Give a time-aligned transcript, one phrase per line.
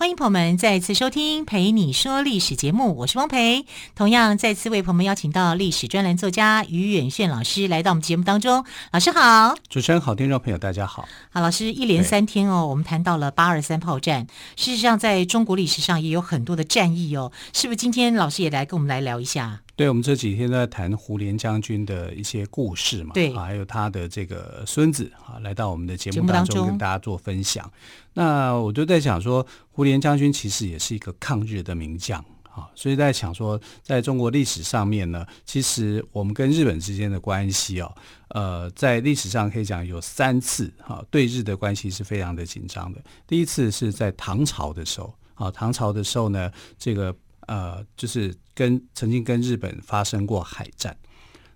[0.00, 3.66] 欢迎朋友们再次收听《陪你说历史》节目，我是汪培。
[3.96, 8.64] 同样再次为朋友们邀请到历史专栏作家于远炫老师来到我们节目当中。
[8.92, 11.08] 老师好，主持人好，听众朋友大家好。
[11.30, 14.28] 好，老师一连三天哦，我们谈到了八二三炮战。
[14.54, 17.76] 事实上，在中国历史上也有很多的战役哦，是不是？
[17.76, 19.62] 今天老师也来跟我们来聊一下。
[19.78, 27.70] 对，我们这几天在谈胡琏将军的一些故事嘛，对，还有他的这个孙子啊，来到我们的节目当中跟大家做分享。
[28.12, 32.18] 那我就在想说，胡琏将军其实也是一个抗日的名将
[32.50, 37.94] 啊，所以在想说，在中国历史上面呢，其实我们跟日本之间的关系哦，
[38.30, 43.00] 呃，在历史上可以讲有三次哈，对日的关系是非常的紧张的。
[43.28, 47.14] 第一次是在唐朝的时候啊，唐朝的时候呢，这个。
[47.48, 50.96] 呃，就是跟曾经跟日本发生过海战，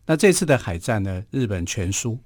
[0.07, 2.19] 那这次的海战呢，日本全输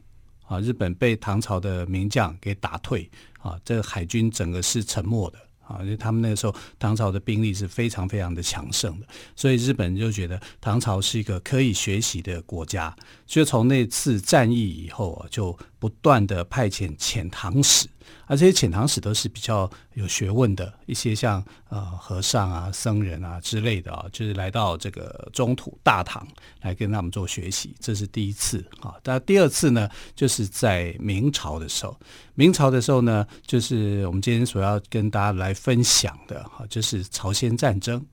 [0.46, 12.94] 啊，日本被唐朝的名将给打退啊，这个海军整个是沉没的啊，因为他们那个时候唐朝的兵力是非常非常的强盛的，所以日本就觉得唐朝是一个可以学习的国家，
[13.26, 17.88] 所以从那次战役以后啊，就不断的派遣遣唐使。
[18.26, 26.26] 而这些遣唐使都是比较有学问的一些像呃和尚啊、僧人啊之类的啊，就是来到这个中土大唐
[26.60, 28.94] 来跟他们做学习，这是第一次啊。
[29.02, 31.98] 但第二次呢，就是在明朝的时候，
[32.34, 38.04] 明朝的时候呢，就是我们今天所要跟大家来分享的哈，就是朝鲜战争。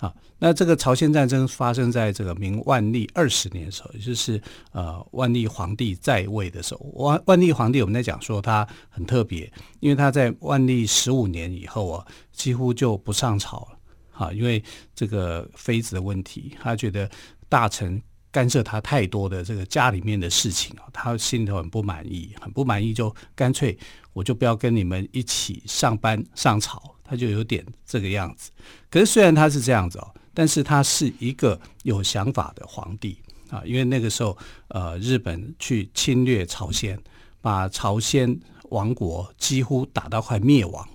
[0.00, 4.40] 啊，那这个朝鲜战争发生在这个明万历二十年的时候，也就是
[4.72, 6.80] 呃万历皇帝在位的时候。
[6.94, 13.78] 万万历皇帝我们在讲说他很特别，因为他在万历十五年以后啊，几乎就不上朝了。
[14.12, 14.62] 啊，因为
[14.94, 17.10] 这个妃子的问题，他觉得
[17.48, 17.98] 大臣
[18.30, 23.78] 干涉他太多的这个家里面的事情啊，他心头很不满意，很不满意，就干脆
[24.20, 26.94] 我就不要跟你们一起上班上朝。
[27.02, 28.52] 他就有点这个样子，
[28.88, 33.18] 可是虽然他是这样子哦，但是他是一个有想法的皇帝
[33.50, 34.38] 啊，因为那个时候
[34.68, 36.96] 呃，日本去侵略朝鲜，
[37.40, 38.38] 把朝鲜
[38.68, 40.88] 王国几乎打到快灭亡。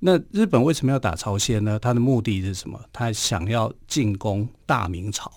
[0.00, 1.78] 那日本为什么要打朝鲜呢？
[1.78, 2.80] 他的目的是什么？
[2.92, 5.30] 他想要进攻大明朝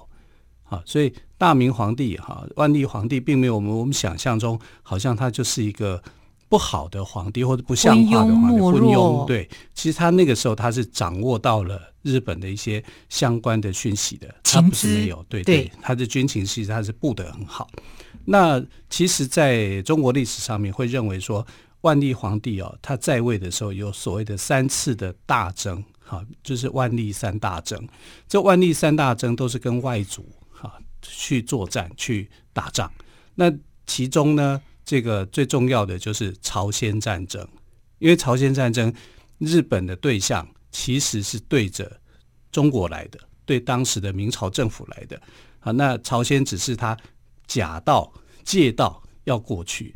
[0.63, 6.01] 啊，所以大明皇帝哈，万历皇帝并没有我们我们想象中，好像他就是一个。
[6.47, 9.25] 不好的皇帝或者不像话的皇帝，昏庸。
[9.25, 15.25] 对，其实他那个时候他是掌握到了日本的一些相关的讯息的，他不是没有。
[15.27, 17.67] 对对，他的军情其实他是布得很好。
[18.25, 21.45] 那其实在中国历史上面会认为说，
[21.81, 27.87] 万历皇帝哦，他在位的时候有所谓的三次的大征，哈，就是万历三大征。
[28.27, 32.91] 这万历三大征都是跟外族哈去作战去打仗。
[33.35, 33.51] 那
[33.85, 37.45] 其中呢，这个最重要的就是朝鲜战争，
[37.97, 38.93] 因为朝鲜战争，
[39.39, 41.99] 日本的对象其实是对着
[42.51, 45.19] 中国来的，对当时的明朝政府来的。
[45.59, 46.95] 啊，那朝鲜只是他
[47.47, 48.13] 假道
[48.43, 49.93] 借道要过去。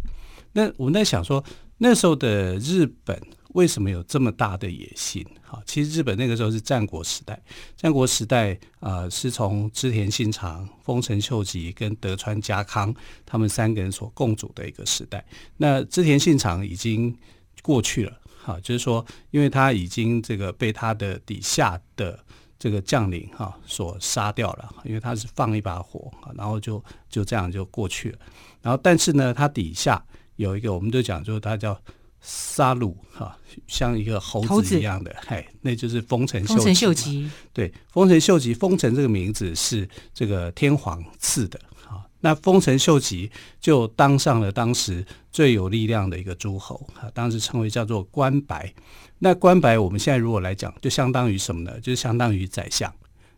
[0.52, 1.44] 那我们在想说，
[1.78, 3.22] 那时候的日本。
[3.50, 5.26] 为什么有这么大的野心？
[5.42, 7.42] 哈，其实日本那个时候是战国时代，
[7.76, 12.94] 战国时代啊、是从织田信长、丰臣秀吉跟德川家康
[13.26, 15.26] 他们三个人所共主的一个时代。
[15.58, 17.16] 那织田信长已经
[17.64, 22.24] 过去了，哈，就是说，因为他已经这个被他的底下的
[22.60, 28.20] 这个将领哈所杀掉了，因为他是放一把火，然后就就这样就过去了。
[28.62, 30.06] 然后，但是呢，他底下
[30.36, 31.76] 有一个，我们就讲，就是他叫。
[32.22, 33.38] 杀戮哈，
[33.68, 36.56] 像一个猴子一样的，嘿，那就是丰臣秀吉。
[36.56, 42.04] 丰臣秀吉对，丰臣秀吉，丰臣这个名字是这个天皇赐的啊。
[42.20, 43.32] 那丰臣秀吉
[43.62, 48.74] 就当上了当时最有力量的一个诸侯啊，当时称为叫做关白。
[49.20, 51.80] 那关白我们现在如果来讲，就相当于什么呢？
[51.80, 52.94] 就是相当于宰相，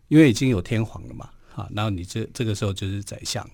[0.08, 3.48] 因为已经有天皇了嘛，啊，然后你这这个时候就是宰相。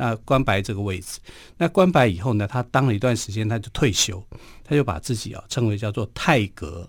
[0.00, 1.18] 那关白这个位置，
[1.58, 4.26] 那关白以后呢，他当了一段时间，他就退休，
[4.64, 6.88] 他就把自己啊称为叫做太阁，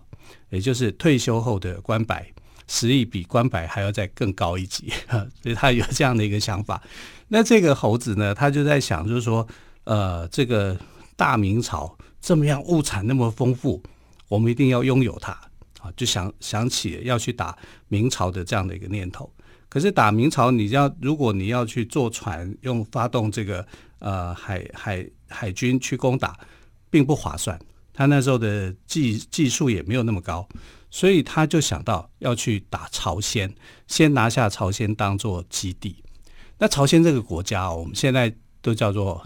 [0.49, 2.25] 也就是退休后的关白，
[2.69, 4.93] 实力比关白还要再更高一级，
[5.43, 6.81] 所以他有这样的一个想法。
[7.27, 9.45] 那这个猴子呢，他就在想，就是说，
[9.83, 10.79] 呃，这个
[11.17, 13.83] 大明朝这么样物产那么丰富，
[14.29, 15.33] 我们一定要拥有它
[15.81, 17.57] 啊，就想想起要去打
[17.89, 19.29] 明朝的这样的一个念头。
[19.71, 23.65] 可是打明朝，你要如果你要去坐船，用发动这个
[23.99, 26.37] 呃海海海军去攻打，
[26.89, 27.57] 并不划算。
[27.93, 30.45] 他那时候的技技术也没有那么高，
[30.89, 33.49] 所以他就想到要去打朝鲜，
[33.87, 36.03] 先拿下朝鲜当做基地。
[36.57, 39.25] 那朝鲜这个国家，我们现在都叫做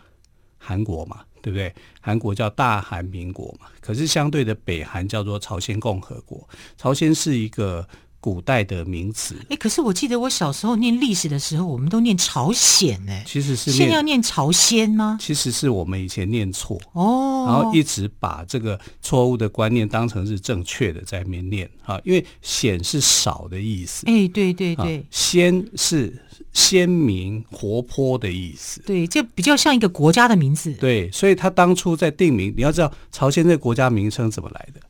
[0.60, 1.74] 韩国嘛，对不对？
[2.00, 6.48] 韩国叫大韩民国嘛，可是相对的北韩叫做朝鲜共和国。
[6.78, 7.88] 朝鲜是一个。
[8.26, 13.14] 古代的名词，哎，可是我记得我小时候念历史的时候，我们都念朝鲜呢。
[13.24, 15.16] 其实是现在要念朝鲜吗？
[15.22, 26.12] 其实是我们以前念错哦，然后一直把这个错误的观念当成是正确的在那边念啊，因为显是少的意思，哎，对对对，鲜是
[26.52, 34.82] 鲜明活泼的意思，对，这比较像一个国家的名字，对，所以他当初在定名，你要知道朝鲜这个国家名称怎么来的，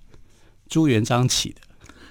[0.70, 1.65] 朱元璋起的。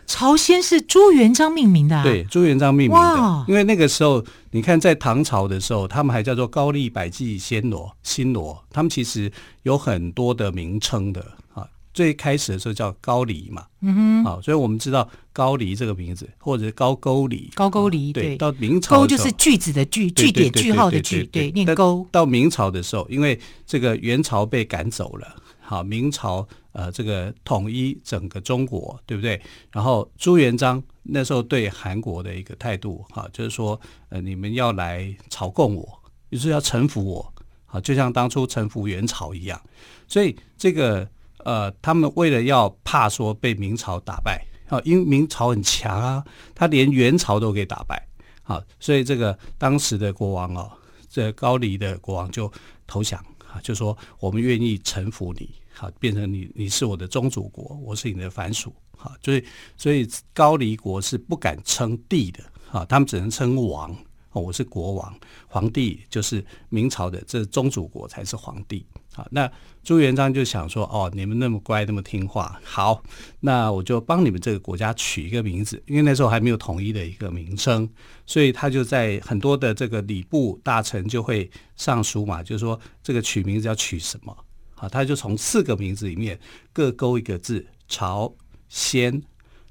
[0.06, 3.03] 朝鲜是朱元璋命名的，啊，对，朱元璋命名的。
[3.03, 9.31] 哇因为那个时候，你看在唐朝的时候，他们还叫做高丽、百济、暹罗、新罗，他们其实
[9.62, 11.67] 有很多的名称的啊。
[11.93, 22.05] 最开始的时候叫高丽嘛，嗯哼，啊，所以我们知道高丽这个名字，或者是高句丽，高句丽，对，对，到明朝，勾就是句子的句，句点句号的句，对，念勾。
[22.11, 25.37] 到明朝的时候，因为这个元朝被赶走了。
[25.61, 29.41] 好，明朝呃，这个统一整个中国，对不对？
[29.71, 37.35] 然后朱元璋那时候对韩国的一个态度，哈，就是说，呃，你们要来朝贡我，就是要臣服我，
[37.65, 39.61] 好，就像当初臣服元朝一样。
[40.09, 41.09] 所以这个
[41.44, 46.25] 呃，他们为了要怕说被明朝打败，啊，因为明朝很强啊，
[46.56, 48.05] 他连元朝都给打败，
[48.43, 50.73] 好，所以这个当时的国王哦，
[51.09, 52.50] 这高丽的国王就
[52.87, 53.25] 投降。
[53.47, 59.44] 啊就说我们愿意臣服你，好，变成你，你是我的宗主国，我是你的藩属，好，所以
[59.76, 63.91] 所以高丽国是不敢称帝的，啊，他们只能称王，
[64.31, 65.12] 哦，我是国王，
[65.49, 68.87] 皇帝就是明朝的，这宗主国才是皇帝。
[69.12, 69.50] 好，那
[69.82, 73.03] 朱元璋就想说，哦，你们那么乖，那么听话，好，
[73.41, 77.88] 那我就帮你们这个国家取一个名字，因为那时候还没有统一的一个名称，
[78.27, 84.37] 所以他就在很多的这个礼部大臣就会上书嘛，就是说这个取名字要取什么？
[84.84, 86.38] 好，他就从四个名字里面
[86.75, 88.31] 各勾一个字，朝
[88.69, 89.22] 鲜，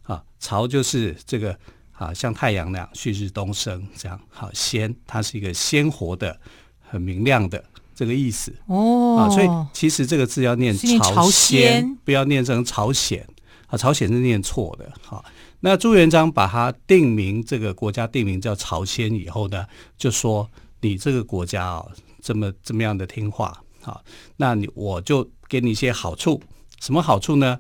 [0.02, 1.56] 啊，朝就是这个
[1.92, 6.40] 啊，像太阳那样旭日东升这样，好，鲜，它是一个鲜活的、
[6.82, 7.64] 很明亮的。
[7.96, 13.24] 这个意思哦，啊，所以其实这个字要念朝鲜，不要念成朝鲜
[13.68, 14.92] 啊，朝鲜是念错的。
[15.04, 15.24] 好，
[15.60, 19.64] 那朱元璋把它定名这个国家定名叫朝鲜以后呢，
[19.96, 20.50] 就说
[20.82, 21.86] 你这个国家啊，
[22.20, 24.04] 这么这么样的听话，好，
[24.38, 26.42] 那你我就给你一些好处，
[26.80, 27.60] 什么好处呢？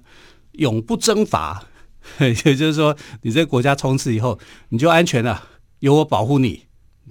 [0.53, 1.63] 永不征伐，
[2.19, 4.39] 也就是说，你这个国家从此以后
[4.69, 5.43] 你就安全了，
[5.79, 6.65] 有我保护你，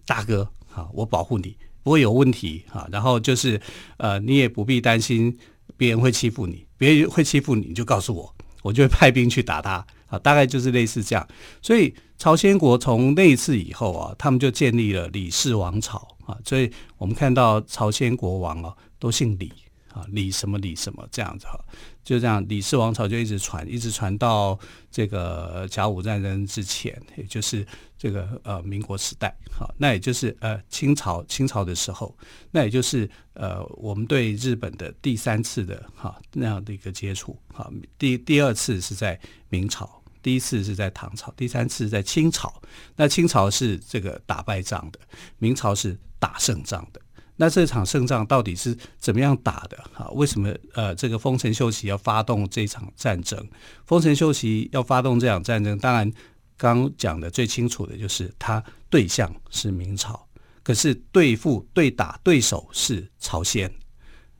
[0.06, 1.56] 大哥，好，我保护你。
[1.85, 3.61] 不会有问题啊，然后就是
[3.97, 5.37] 呃，你也不必担心
[5.76, 8.32] 别人会欺负你，别人会欺负你，你就告诉我，
[8.62, 11.26] 我就会派兵去打他啊，大概就是类似这样。
[11.61, 19.52] 所以朝鲜国从那一次以后啊，他们就建立了李氏王朝啊，所以我们看到朝鲜国王啊都姓李
[19.88, 21.59] 啊，李什么李什么这样子哈。
[22.04, 24.56] 就这样，李氏王朝就一直传，一直传到
[24.92, 27.66] 这个甲午战争之前，也就是
[27.99, 32.16] 这个呃民国时代，好，那也就是呃清朝清朝的时候，
[32.52, 39.18] 那也就是呃我们对日本的第三次的哈那样的一个接触，好，第第二次是在
[39.49, 42.62] 明朝，第一次是在唐朝，第三次在清朝，
[42.94, 45.00] 那清朝是这个打败仗的，
[45.38, 47.00] 明朝是打胜仗的。
[47.42, 49.76] 那这场胜仗到底是怎么样打的？
[49.92, 53.44] 哈，为什么呃这个丰臣秀吉要发动这场战争？
[53.84, 56.08] 丰臣秀吉要发动这场战争，当然
[56.56, 60.25] 刚讲的最清楚的就是他对象是明朝，
[60.62, 63.68] 可是对付对打对手是朝鲜。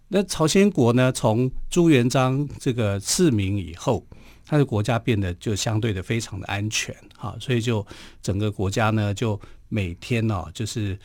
[0.07, 4.07] 那朝鲜国呢，从朱元璋这个赐名以后，
[4.47, 7.85] 他的国家变得就相对的非常的安全，哈，所以就
[8.23, 10.97] 整个国家呢，就每天呢，就是。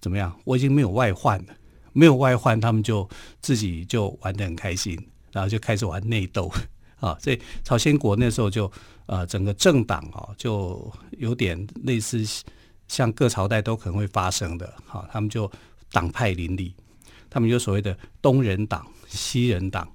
[0.00, 0.34] 怎么样？
[0.44, 1.54] 我已经没有外患了，
[1.92, 3.08] 没有外患，他们就
[3.40, 4.98] 自己就玩得很开心，
[5.32, 6.50] 然后就开始玩内斗
[7.00, 7.16] 啊。
[7.20, 8.70] 所以朝鲜国那时候就
[9.06, 12.24] 呃，整个政党啊，就有点类似
[12.88, 15.08] 像各朝代都可能会发生的哈。
[15.12, 15.50] 他们就
[15.92, 16.74] 党派林立，
[17.28, 19.88] 他们有所谓的东人党、西人党。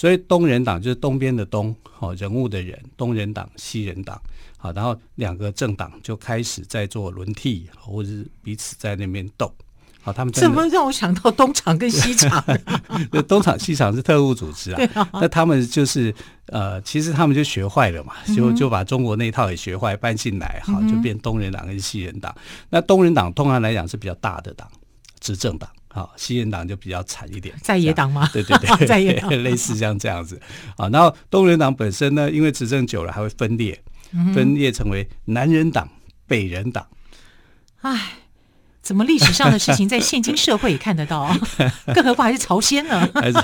[0.00, 4.18] 所以东人党就是东边的东，好人物的人，东人党、西人党。
[4.56, 9.54] 好，然后两个政党就开始在做轮替，或者是彼此在那边斗。
[10.00, 12.42] 好，他们怎么让我想到东厂跟西厂？
[13.28, 14.88] 东厂西厂是特务组织啊。
[14.94, 16.14] 啊那他们就是
[16.46, 22.34] 呃，其实他们就学坏了嘛，就就把中国那一套也学坏，搬进来，好，就变东人党跟西人党。
[22.70, 24.66] 那东人党通常来讲是比较大的党，
[25.20, 25.68] 执政党。
[25.92, 28.28] 好，西人党就比较惨一点，在野党吗？
[28.32, 30.40] 对对对， 在野党 类似像这样子
[30.76, 30.88] 啊。
[30.88, 33.82] 然后东人党本身呢，因为执政久了还会分裂，
[34.32, 35.88] 分裂成为南人党、
[36.28, 36.86] 北人党。
[37.80, 38.18] 哎，
[38.80, 41.36] 怎么历史上的事情在现今社会也看得到啊？
[41.92, 43.08] 更何况还是朝鲜呢？
[43.14, 43.38] 还是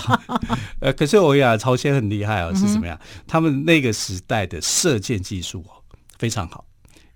[0.79, 2.97] 呃，可是我讲朝鲜很厉害哦，是怎么样？
[3.26, 5.83] 他们那个时代的射箭技术哦
[6.17, 6.65] 非常好，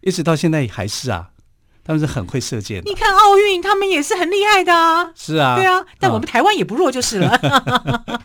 [0.01, 1.31] 一直到现在还是啊。
[1.85, 2.91] 他们是很会射箭的。
[2.91, 5.11] 你看奥运，他们也是很厉害的啊。
[5.15, 7.39] 是啊，对啊，但我们台湾也不弱就是了。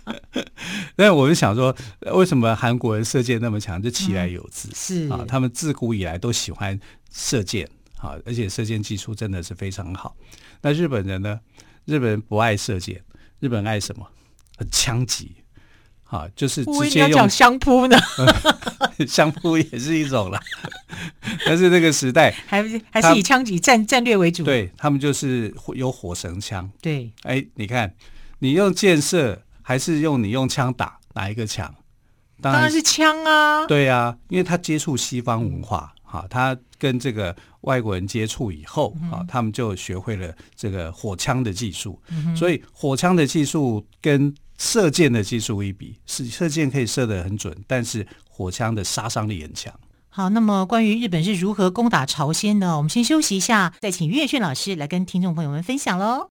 [0.97, 1.75] 那我就想说，
[2.13, 3.81] 为什么韩国人射箭那么强？
[3.81, 6.79] 就其来有自，是啊，他们自古以来都喜欢
[7.11, 10.15] 射箭啊，而且射箭技术真的是非常好。
[10.61, 11.39] 那日本人呢？
[11.85, 13.03] 日本人不爱射箭，
[13.39, 14.07] 日本人爱什么？
[14.71, 15.35] 枪击。
[16.05, 17.97] 啊，就是直接用相扑呢，
[19.07, 20.39] 相扑也是一种了。
[21.45, 26.69] 但是那个时代 还还是以枪击战战略为主，对他们就是有火绳枪。
[26.81, 27.93] 对，哎，你看，
[28.39, 31.73] 你用箭射还是用你用枪打，哪一个强？
[32.41, 33.65] 当然是枪啊。
[33.65, 41.99] 对啊，因为他接触西方文化，哈、嗯，他跟这个外国人接触以后，啊、嗯，他们就学会了这个火枪的技术。
[42.09, 49.73] 嗯、所以火枪的技术跟射箭的技术一比，是射箭可以射得很准，但是火枪的杀伤力很强。
[50.09, 56.29] 好，那么关于日本是如何攻打朝鲜的，我们先休息一下，再请于远逊老师来跟听众朋友们分享喽。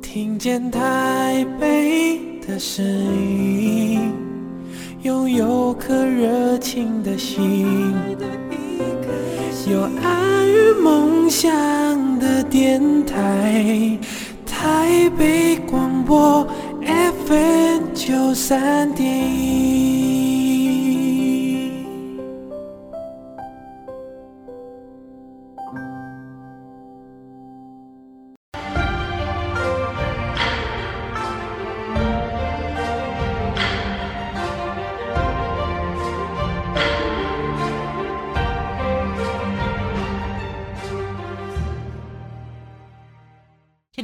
[0.00, 4.12] 听见台北的声音，
[5.02, 7.94] 拥有颗热情的心。
[9.70, 11.48] 有爱与梦想
[12.18, 13.96] 的电台，
[14.44, 16.44] 台北广播
[16.84, 19.59] FM 九三点一。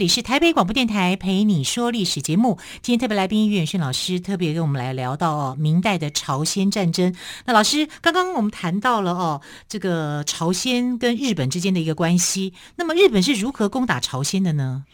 [0.08, 2.58] 是台北广播电台陪你说历史节目。
[2.82, 7.14] 今天特别来宾于远逊老师特别跟我们来聊到哦，明代的朝鲜战争。
[7.44, 12.52] 那老师刚刚我们谈到了哦，这个朝鲜跟日本之间的一个关系。
[12.76, 14.84] 那么日本是如何攻打朝鲜的呢？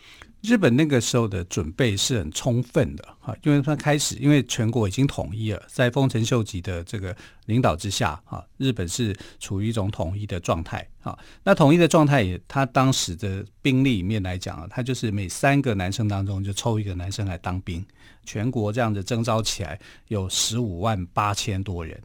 [0.43, 11.17] 日本那个时候的准备是很充分的哈，因为他开始，因为全国已经统一了，在丰臣秀吉的这个领导之下哈，日本是处于一种统一的状态哈。
[11.45, 17.85] 那统一的状态也，他当时的兵力里面来讲啊，他就是每三个男生当中就抽一个男生来当兵，
[18.25, 22.03] 全国这样子征召起来有十五万八千多人，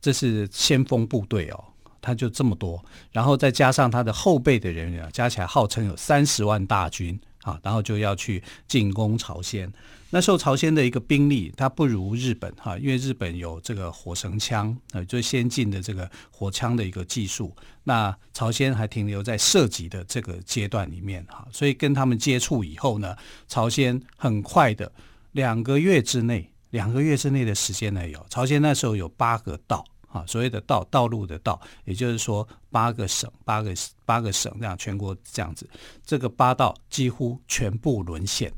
[0.00, 1.64] 这是先锋部队哦，
[2.00, 7.18] 他就这么多，然后再加上他的后备的人员，加起来号称有三十万大军。
[7.42, 9.72] 啊，然后就要去进攻朝鲜。
[10.10, 17.54] 那时候朝鲜的一个兵力，它不如日本哈，因为日本有这个火绳枪，呃，最先进的这个火枪的一个技术。
[17.82, 23.16] 那朝鲜还停留在射击的这个阶段里面哈，所以跟他们接触以后呢，
[23.48, 24.92] 朝鲜很快的
[25.32, 29.82] 两个月之内，两个月之内的时间内有，朝鲜那时候有八个道。
[30.12, 33.72] 啊，所谓的道道路的道，也就是说八个省、八个
[34.04, 35.66] 八个省这样全国这样子，
[36.04, 38.52] 这个八道几乎全部沦陷，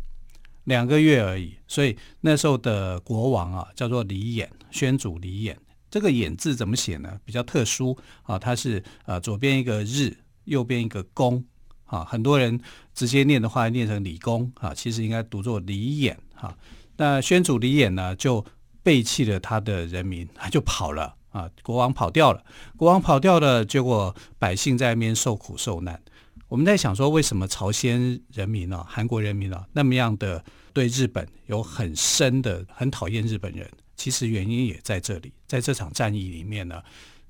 [0.64, 1.54] 两个月而已。
[1.68, 5.56] 所以那时候的国王啊，叫做李偃，宣祖李偃。
[5.88, 7.20] 这个偃字怎么写呢？
[7.24, 10.12] 比较特殊啊，它是呃左边一个日，
[10.46, 11.44] 右边一个公
[11.84, 12.04] 啊。
[12.04, 12.60] 很多人
[12.96, 16.58] 直接念的话念成李公啊，其实应该读作李偃哈。
[16.96, 18.44] 那宣祖李偃呢，就
[18.82, 21.14] 背弃了他的人民，他就跑了。
[21.34, 22.44] 啊，国王跑掉了，
[22.76, 26.00] 国王跑掉了，结果百姓在那边受苦受难。
[26.46, 33.68] 我们在想说，为什么朝鲜人民啊，韩国人民啊，那么样的对日本有很深的、很讨厌日本人？
[33.96, 36.80] 其实原因也在这里，在这场战役里面呢，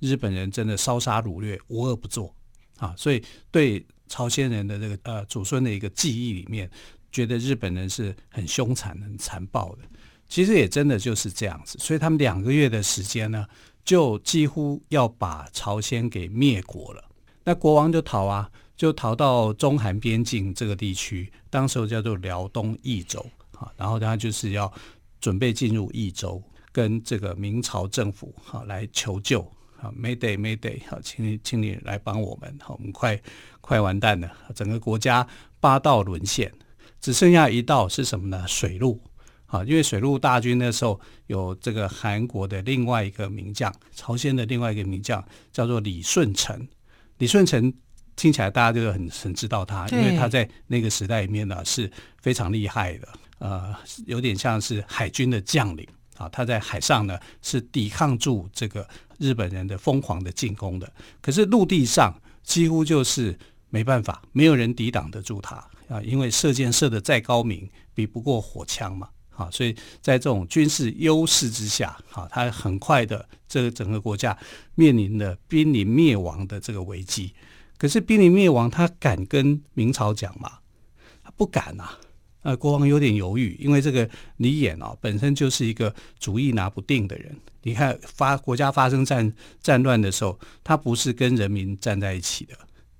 [0.01, 2.35] 日本人真的烧杀掳掠，无恶不作
[2.77, 2.95] 啊！
[2.99, 6.71] 所以对朝鲜人的这个呃祖孙的一个记忆里面，
[7.11, 9.79] 觉得日本人是很凶残、很残暴的。
[10.29, 13.47] 其实也真的就是这样子，所以他们两个月的时间呢。
[13.85, 17.05] 就几乎要把朝鲜给灭国了，
[17.45, 23.25] 那国王就逃啊，就逃到中韩边境这个地区，当时叫做辽东益州
[23.59, 24.73] 啊，然后他就是要
[25.21, 26.43] 准备进入益州。
[26.73, 29.41] 跟这个明朝政府哈来求救
[29.81, 33.17] 啊，Mayday Mayday，好，请你请你来帮我们，好，我们快
[33.61, 35.25] 快完蛋了，整个国家
[35.61, 36.53] 八道沦陷，
[37.01, 38.45] 只剩下一道是什么呢？
[38.49, 39.01] 水路。
[39.55, 46.69] 啊，因为水陆大军那时候有这个韩国的另外一个名将，朝鲜的另外一个名将叫做李舜臣。
[47.19, 47.73] 李舜臣
[48.17, 51.89] 听起来大家就很很知道他，因为他在那个时代里面呢是
[52.21, 53.09] 非常厉害的，
[53.39, 53.73] 呃，
[54.07, 56.29] 有点像是海军的将领啊。
[56.31, 58.85] 他在海上呢是抵抗住这个
[59.19, 60.93] 日本人的疯狂的进攻的，
[61.23, 63.39] 可是陆地上几乎就是
[63.71, 65.55] 没办法，没有人抵挡得住他
[65.89, 69.09] 啊，因为射箭射得再高明，比不过火枪嘛。
[69.35, 74.37] 好，所以在这种军事优势之下，好，他很快的这个整个国家
[74.75, 77.35] 面临了濒临灭亡的这个危机。
[77.77, 80.59] 可是濒临灭亡，他敢跟明朝讲吗？
[81.23, 81.99] 他不敢啊。
[82.43, 87.35] 呃，国王有点犹豫，因为这个李偃啊，本身就是一个主意拿不定的人。
[87.63, 92.55] 你看发国家发生战战乱的时候，他不是跟人民站在一起的，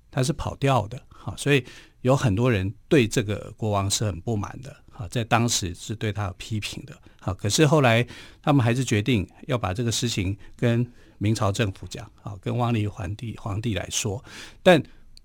[0.09, 0.99] 他是跑掉的。
[1.09, 1.63] 好，所以
[2.01, 4.75] 有很多人对这个国王是很不满的。
[4.97, 6.97] 啊，在当时是对他有批评的。
[7.19, 8.05] 好，可是后来
[8.41, 10.85] 他们还是决定要把这个事情跟
[11.17, 14.23] 明朝政府讲，啊，跟万历皇帝皇帝来说。
[14.63, 14.81] 但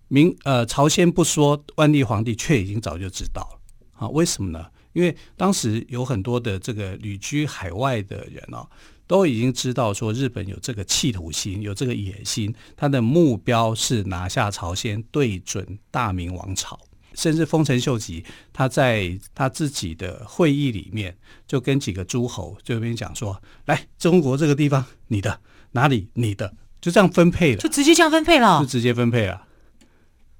[0.09, 3.61] 明呃朝鲜不说，万历皇帝却已经早就知道了。
[3.93, 4.67] 啊，为什么呢？
[4.93, 8.69] 因为当时有很多的这个旅居海外的人啊，
[9.07, 16.77] 都已经知道说日本有这个企图心，有这个野心，他的目标是拿下朝鲜，对准大明王朝。
[17.14, 25.40] 甚至丰臣秀吉，他在他自己的会议里面，就跟几个诸侯这边讲说：“来，中国这个地方，你的
[25.73, 29.43] 哪里你的，就这样分配了，就直接这样分配了，就直接分配了。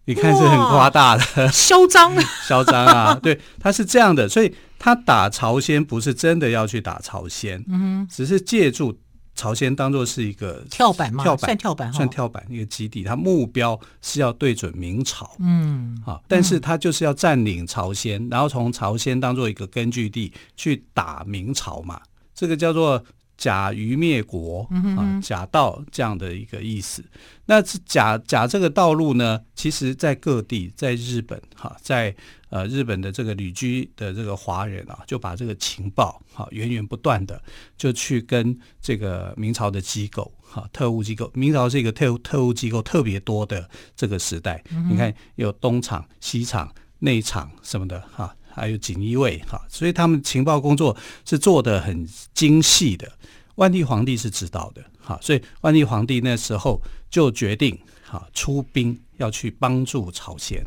[0.07, 2.15] 你看是很夸大的，嚣张，
[2.47, 3.15] 嚣张啊！
[3.15, 8.99] 对，他是这样的，所以他打朝鲜不是真的要去打朝鲜，嗯，只是借助。”
[9.35, 22.01] 朝鲜当做是一个跳板嘛，跳板算跳板，算跳板一个基地，它目标是要对准明朝，嗯，啊，但是它就是要占领朝鲜，然后从朝鲜当做一个根据地去打明朝嘛，
[22.35, 23.03] 这个叫做
[23.41, 27.03] 假于灭国啊，假道这样的一个意思。
[27.47, 32.15] 那假假这个道路呢，其实在各地，在日本哈，在。
[32.51, 37.41] 呃，日本的这个旅居的这个华人啊，就把这个情报哈、啊、源源不断的
[37.77, 44.61] 就去跟这个明朝的机构哈、啊、特务机构，明朝是一个特务特务机构特别多的这个时代。
[44.73, 53.11] 嗯、你看有东厂、西厂、内厂什么的哈、啊，还有锦衣卫哈、所以他们情报工作是做得很精细的。
[53.57, 60.65] 万历皇帝是知道的哈、所以万历皇帝那时候就决定哈、出兵要去帮助朝鲜。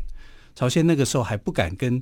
[0.54, 2.00] 朝鲜那个时候还不敢跟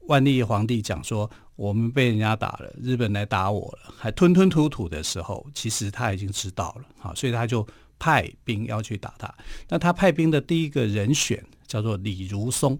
[0.00, 7.66] 万历皇帝讲说，我们被人家打了，日本来打我了，还吞吞吐吐的时候，其实他已经知道了，哈，所以他就
[7.98, 9.34] 派兵要去打他。
[9.68, 12.78] 那他派兵的第一个人选叫做李如松，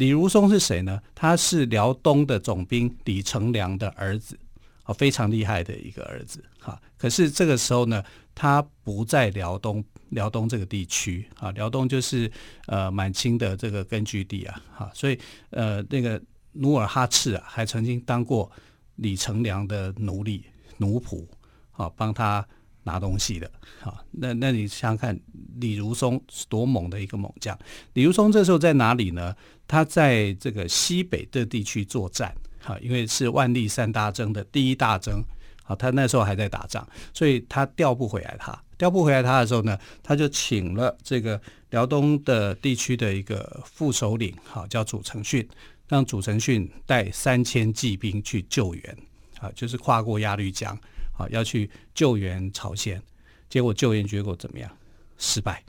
[0.00, 0.98] 李如松是谁呢？
[1.14, 4.38] 他是辽东的总兵李成梁的儿子，
[4.84, 6.80] 啊，非常厉害的一个儿子，哈。
[6.96, 8.02] 可是这个时候呢，
[8.34, 9.84] 他不在辽东。
[10.08, 12.28] 辽东这个地区啊，辽东就是
[12.66, 15.16] 呃满清的这个根据地啊，哈，所以
[15.50, 16.20] 呃那个
[16.54, 18.50] 努尔哈赤啊，还曾经当过
[18.96, 20.44] 李成梁的奴隶
[20.78, 21.24] 奴仆，
[21.70, 22.44] 啊，帮他
[22.84, 25.20] 拿东西的，好，那那你想想看，
[25.60, 27.58] 李如松是多猛的一个猛将。
[27.92, 29.34] 李如松这时候在哪里呢？
[29.68, 35.22] 他在这个西北的地区作战，哈，因为是万历三大征的第一大征，
[35.62, 38.60] 好，他那时候还在打仗，所以他调不回来他。
[38.76, 45.46] 调不回来他的时候呢，他就请了这个辽东的地区的一个副首领，好，叫祖承训，
[45.86, 48.98] 让祖承训带三千骑兵去救援，
[49.38, 50.76] 啊，就是跨过鸭绿江，
[51.20, 53.00] 啊，要去救援朝鲜。
[53.48, 54.70] 结果救援结果怎么样？
[55.18, 55.62] 失败，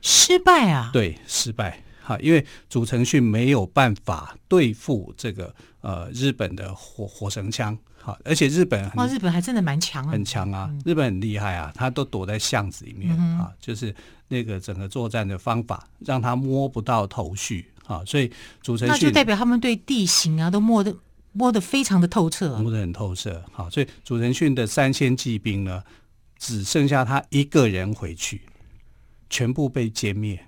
[0.00, 0.90] 失败啊？
[0.92, 1.82] 对，失败。
[2.02, 7.78] 哈，因为主程序没有办法对付这个呃日本的火火绳枪。
[8.00, 10.68] 好，而且日本哇，日本还真的蛮强，啊很强啊！
[10.84, 13.94] 日本很厉害啊，他都躲在巷子里面、嗯、啊，就是
[14.26, 18.28] 那个整个作战的方法让他摸不到头绪啊，所以
[18.60, 20.92] 主程序那就代表他们对地形啊都摸得
[21.32, 23.44] 摸得非常的透彻，摸得很透彻。
[23.52, 25.82] 好，所以祖承训的三千骑兵呢，
[26.38, 28.42] 只剩下他一个人回去，
[29.30, 30.46] 全部被歼灭。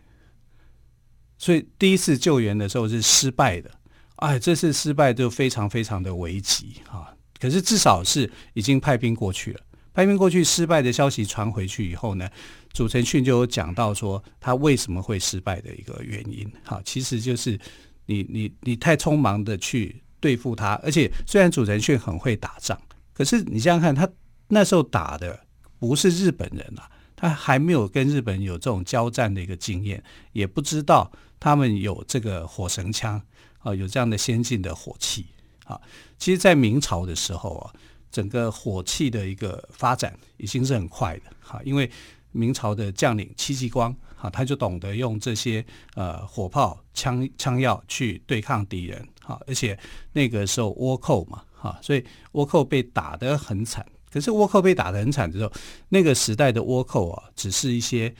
[1.38, 3.70] 所以第一次救援的时候是失败的，
[4.16, 7.14] 哎，这次失败就非常非常的危急啊。
[7.40, 9.60] 可是至少是已经派兵过去了，
[9.92, 12.30] 派兵过去失败的消息传回去以后呢，
[12.72, 16.50] 祖承训就有讲到说他为什么会失败的一个原因。
[16.62, 17.58] 好，其实就是
[18.06, 22.80] 你你你太匆忙的去对付他，而且虽然祖承训很会打仗，
[23.12, 24.10] 可是你想想看，他
[24.48, 25.38] 那时候打的
[25.78, 33.20] 不是日本人啊，他还没有跟日本有这种交战的一个经验，也不知道他们有这个火绳枪
[33.58, 35.26] 啊，有这样的先进的火器
[35.66, 35.78] 啊。
[36.18, 37.70] 其实，在明朝的时候啊，
[38.10, 41.90] 整个火器的一个发展已经是很快的哈，因为
[42.32, 45.62] 明朝的将领戚继光啊，他就懂得用这些
[45.96, 49.78] 呃火炮、枪枪药去对抗敌人好，而且
[50.12, 53.84] 那个时候倭寇嘛哈，所以倭寇被打得很惨。
[54.12, 55.52] 可是倭寇被打得很惨的时候，
[55.88, 58.14] 那个时代的倭寇啊，只是一些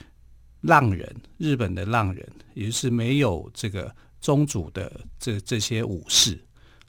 [0.62, 4.90] 浪人，日本的浪人，也就是没有这个宗主的
[5.20, 6.36] 这这些武士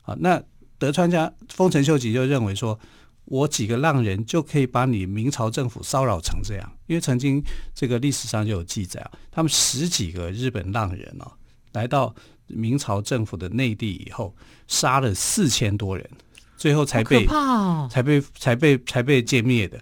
[0.02, 0.16] 啊。
[0.20, 0.42] 那
[0.80, 2.80] 德川家丰臣秀吉就认为说，
[3.26, 11.32] 我几个浪人就可以把你明朝政府骚扰成这样，因为曾经这个历史上就有记载啊，他们十几个日本浪人啊，
[11.74, 12.16] 来到
[12.48, 14.36] 明朝政府的内地以后，
[14.68, 16.10] 杀了四千多人。
[16.58, 19.78] 最后才被，哦、才被，才被，才被歼灭的。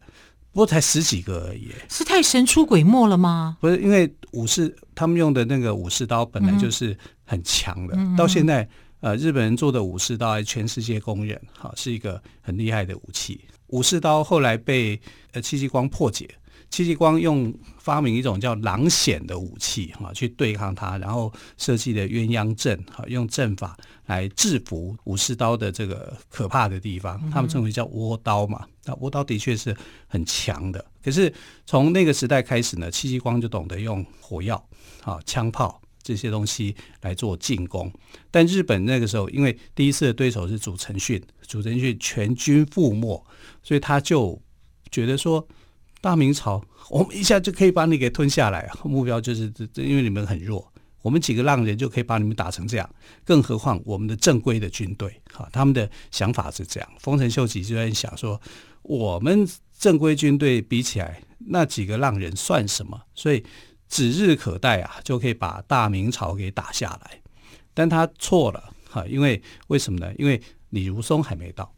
[0.52, 3.58] 不过才十几个而已，是太神出鬼没了吗？
[3.62, 8.68] 不是，因为武士他们用的那个武士刀本来就是很强的，嗯、到现在
[9.02, 13.42] 呃，日本人做的武士刀还全世界公认，哈，是一个很厉害的武器。
[13.68, 15.00] 武士刀后来被
[15.32, 16.28] 呃戚继光破解。
[16.74, 28.66] 戚继光用发明一种叫狼筅的武器哈，去对抗他，然后设计的鸳鸯阵哈，用阵法来制服武士刀的这个可怕的地方，他们称为叫倭刀嘛。
[28.86, 31.32] 那倭刀的确是很强的，可是
[31.68, 34.68] 从那个时代开始呢，戚继光就懂得用火药
[35.04, 37.94] 啊、枪炮这些东西来做进攻。
[38.32, 43.24] 但日本那个时候，因为第一次的对手是主承训，主承训全军覆没，
[43.62, 44.42] 所以他就
[44.90, 45.48] 觉得说。
[46.04, 50.70] 大明朝，我们一下就可以把你给吞下来，目标就是这，因为你们很弱，
[51.02, 52.90] 我们几个浪人就可以把你们打成这样，
[53.24, 56.90] 更何况我们的正规的军队，哈，他们的想法是这样。
[57.00, 58.40] 丰臣秀吉就在想说，
[58.82, 59.48] 我们
[59.80, 63.02] 正规军队比起来，那几个浪人算什么？
[63.16, 63.42] 所以
[63.88, 67.22] 指日可待啊，就可以把大明朝给打下来。
[67.74, 70.14] 但他错了，哈，因为为什么呢？
[70.18, 71.74] 因为李如松还没到，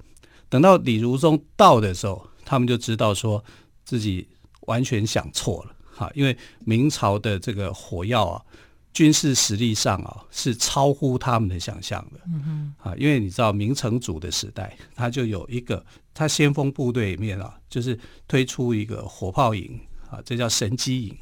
[0.49, 3.45] 等到李如松到的时候，他们就知道说。
[3.85, 4.27] 自己
[4.61, 8.43] 完全想错了哈，因为明朝的这个火药啊，
[8.91, 12.19] 军事实力上啊是超乎他们的想象的。
[12.27, 21.17] 嗯哼，啊，因为你知道明成祖的时代，他就有一个他先锋部队里面啊，就是推出一个火炮营啊，这叫神机营。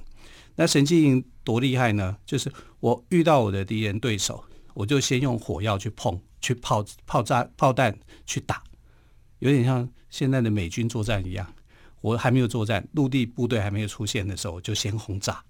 [0.55, 2.15] 那神机营多厉害呢？
[2.25, 8.63] 就是我遇到我的敌人对手，我就先用火药去碰，去炮炮炸炮弹去打，
[9.39, 11.51] 有点像现在的美军作战一样。
[12.03, 15.41] 我还没有作战，陆地部队还没有出现的时候，我就先轰炸。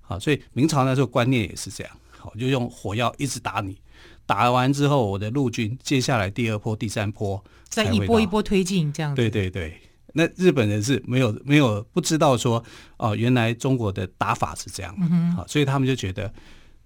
[0.00, 3.78] 好，所以明朝那时候观念也是这样，好，就用火药一直打你，
[4.26, 9.16] 打完之后，我的陆军接下来第二波、第三波再一波一波推进，这样子。
[9.16, 9.80] 对对对，
[10.14, 12.62] 那日本人是没有 没有不知道说
[12.96, 16.34] 哦，原来中国的打法是这样，嗯，好，所以他们就觉得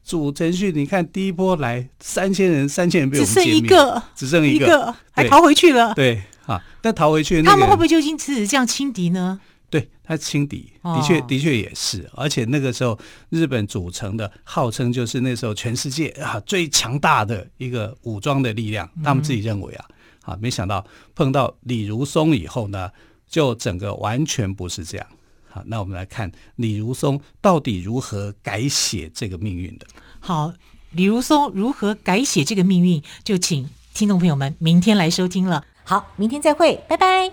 [0.04, 6.22] 主程序，你看第一波来三千人，三千人被我们只剩一个，只剩一个，还逃回去了，对。
[6.48, 6.64] 啊！
[6.82, 9.38] 但逃回去，那个，他们会不会就因此这样轻敌呢？
[9.70, 12.08] 对，他轻敌，的确，的确也是。
[12.14, 19.84] 而且那个时候，日本组成的号称就是那时候全世界啊最强大的一个武装的力量，他们自己认为啊，
[20.22, 20.82] 啊，没想到
[21.14, 22.90] 碰到李如松以后呢，
[23.28, 25.06] 就整个完全不是这样。
[25.50, 29.86] 好，那我们来看李如松到底如何改写这个命运的。
[30.18, 30.54] 好，
[30.92, 35.62] 李如松如何改写这个命运，就请听众朋友们明天来收听了。
[35.88, 37.32] 好，明天再会，拜拜。